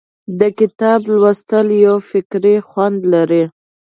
د 0.39 0.41
کتاب 0.59 0.99
لوستل 1.13 1.67
یو 1.85 1.95
فکري 2.09 2.55
خوند 2.69 2.99
لري. 3.13 3.43